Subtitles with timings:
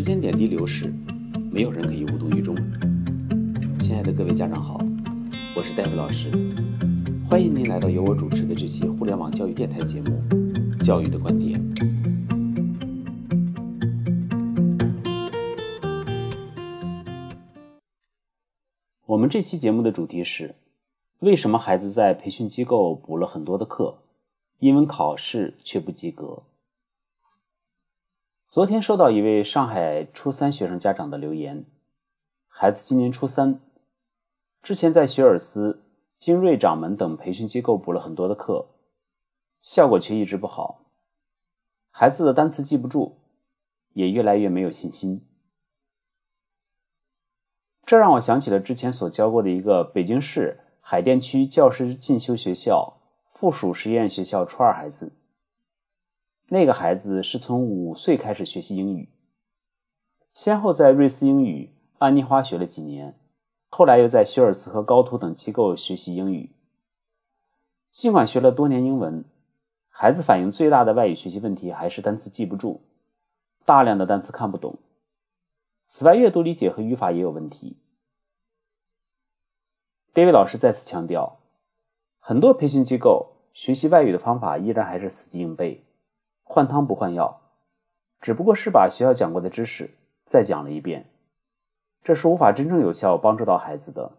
[0.00, 0.90] 时间点滴流逝，
[1.52, 2.56] 没有人可以无动于衷。
[3.78, 4.78] 亲爱的各位家长好，
[5.54, 6.30] 我是戴夫老师，
[7.28, 10.08] 欢迎您来到由我主持的这期互联网教育电台节目
[10.82, 11.54] 《教育的观点》。
[19.04, 20.54] 我们这期节目的主题是：
[21.18, 23.98] 为什么孩子在培训机构补了很多的课，
[24.60, 26.42] 英文考试却不及格？
[28.50, 31.64] 昨天收到一位上海初三学生家长的留言，
[32.48, 33.60] 孩子今年初三，
[34.60, 35.84] 之前在学而思、
[36.16, 38.66] 精锐掌门等培训机构补了很多的课，
[39.62, 40.80] 效果却一直不好，
[41.92, 43.18] 孩子的单词记不住，
[43.92, 45.24] 也越来越没有信心。
[47.86, 52.94] 这让我想起了之前所教过的一个北京市海淀区教师进修学校
[53.28, 55.12] 附属实验学校初二孩子。
[56.52, 59.08] 那个孩子是从五岁开始学习英语，
[60.34, 63.16] 先后在瑞思英语、安妮花学了几年，
[63.68, 66.50] 后来又在学尔思和高途等机构学习英语。
[67.88, 69.24] 尽管学了多年英文，
[69.90, 72.80] 孩子反映最大的外语学习问题还是单词记不住，
[73.64, 74.76] 大量的单词看不懂。
[75.86, 77.76] 此外，阅读理解和语法也有问题。
[80.12, 81.38] David 老师再次强调，
[82.18, 85.84] 很多培训机构学习外语的方法依然还是死记硬背。
[86.52, 87.42] 换汤不换药，
[88.20, 89.88] 只不过是把学校讲过的知识
[90.24, 91.06] 再讲了一遍，
[92.02, 94.10] 这是无法真正有效帮助到孩子的。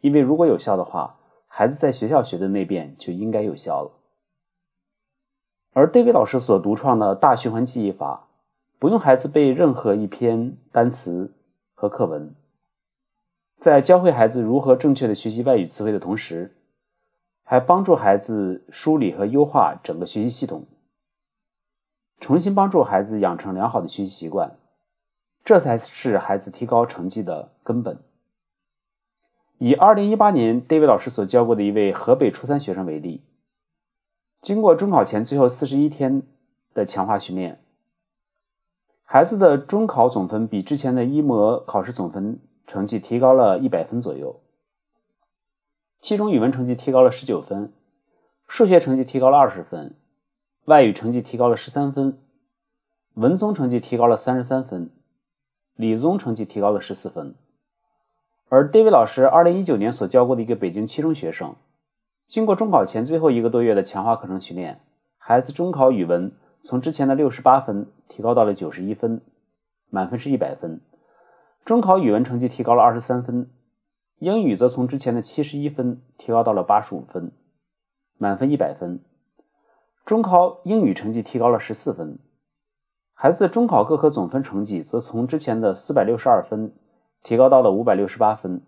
[0.00, 1.16] 因为如果有效的话，
[1.48, 3.90] 孩子在学校学的那遍就应该有效了。
[5.72, 8.28] 而 David 老师所独创的大循环记忆法，
[8.78, 11.32] 不用孩子背任何一篇单词
[11.74, 12.32] 和课文，
[13.58, 16.54] 在教会孩子如何正确的学习外语词汇的同时，
[17.42, 20.64] 还帮助孩子梳理和优化整个学习系统。
[22.20, 24.56] 重新帮助孩子养成良好的学习习惯，
[25.44, 27.98] 这才是孩子提高成绩的根本。
[29.58, 33.22] 以二零一八年 David 老师所教过的一位河北初三学生为例，
[34.40, 36.22] 经过中考前最后四十一天
[36.74, 37.60] 的强化训练，
[39.04, 44.40] 孩子的中考总分比之前的一模考试总分成绩提高了一百分左右，
[46.00, 47.72] 其中语文成绩提高了十九分，
[48.46, 49.94] 数学成绩提高了二十分。
[50.68, 52.18] 外语成绩提高了十三分，
[53.14, 54.90] 文综成绩提高了三十三分，
[55.76, 57.34] 理综成绩提高了十四分。
[58.50, 61.56] 而 David 老师二零一九年所教过的一个北京七中学生，
[62.26, 64.80] 经过中考前最后一个多月的强化课程训练，
[65.16, 69.22] 孩子中考语文从之前的六十八分提高到了九十一分，
[69.88, 70.80] 满分是一百分；
[71.64, 73.48] 中考语文成绩提高了二十三分，
[74.18, 77.32] 英语则从之前的七十一分提高到了八十五分，
[78.18, 79.00] 满分一百分。
[80.08, 82.18] 中考英语成绩提高了十四分，
[83.12, 86.72] 孩子中考各科总分成绩则从之前的四百六十二分
[87.22, 88.62] 提高到了五百六十八分，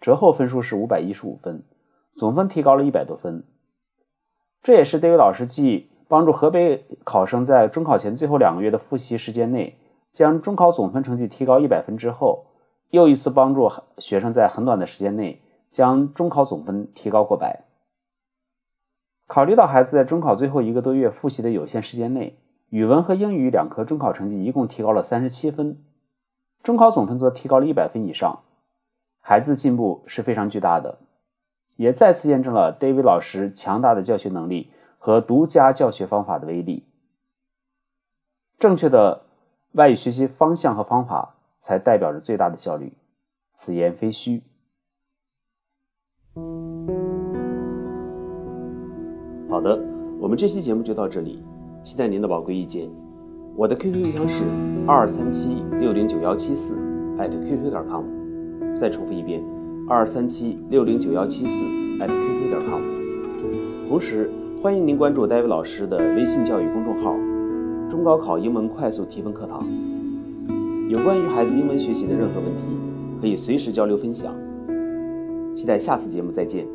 [0.00, 1.62] 折后分数是五百一十五分，
[2.16, 3.44] 总分提高了一百多分。
[4.64, 9.78] 这也是 David 老师继帮助河北考生在中考前最后两个月的复习时间内
[10.10, 12.46] 将中考总分成绩提高一百分之后，
[12.90, 17.62] 又一次帮助学生在很短的时间内将中考总分提高过百。
[19.26, 25.82] 考虑到孩子在中考最后一个多月复习的有限时间内，语文和英语两科中考成绩一共提高了三十七分，
[26.62, 28.40] 中考总分则提高了一百分以上，
[29.20, 30.98] 孩子进步是非常巨大的，
[31.76, 36.84] 也再次验证了 David 老师强大的教学能力和独家教学方法的威力。
[38.58, 39.22] 正确的
[39.72, 42.92] 外语学习方向和方法，才代表着最大的效率，
[43.52, 44.42] 此言非虚。
[49.48, 49.78] 好的，
[50.18, 51.42] 我们这期节目就到这里，
[51.82, 52.88] 期待您的宝贵意见。
[53.56, 54.44] 我的 QQ 邮箱是
[54.86, 56.76] 二三七六零九幺七四
[57.18, 58.04] @QQ 点 com，
[58.74, 59.40] 再重复一遍，
[59.88, 61.62] 二三七六零九幺七四
[62.00, 62.82] @QQ 点 com。
[63.88, 64.28] 同时，
[64.60, 67.14] 欢迎您关注戴维老师的微信教育公众号
[67.88, 69.64] “中高考英文快速提分课堂”，
[70.90, 72.62] 有关于孩子英文学习的任何问题，
[73.20, 74.34] 可以随时交流分享。
[75.52, 76.66] 期待下次节目再见。